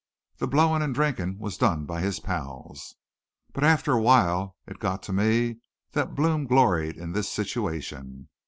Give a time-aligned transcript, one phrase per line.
[0.37, 2.95] The blowin' an' drinkin' was done by his pals.
[3.53, 5.59] But after a little while it got to me
[5.91, 8.27] that Blome gloried in this situation.